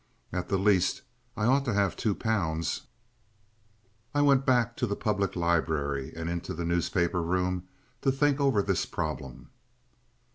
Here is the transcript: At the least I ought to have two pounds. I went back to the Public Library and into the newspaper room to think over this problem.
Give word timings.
At 0.33 0.49
the 0.49 0.57
least 0.57 1.03
I 1.37 1.45
ought 1.45 1.63
to 1.65 1.75
have 1.75 1.95
two 1.95 2.15
pounds. 2.15 2.87
I 4.15 4.23
went 4.23 4.47
back 4.47 4.75
to 4.77 4.87
the 4.87 4.95
Public 4.95 5.35
Library 5.35 6.11
and 6.15 6.27
into 6.27 6.55
the 6.55 6.65
newspaper 6.65 7.21
room 7.21 7.67
to 8.01 8.11
think 8.11 8.39
over 8.39 8.63
this 8.63 8.87
problem. 8.87 9.51